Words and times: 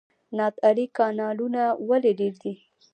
نادعلي 0.37 0.85
کانالونه 0.97 1.61
ولې 1.87 2.11
ډیر 2.19 2.33
دي؟ 2.43 2.53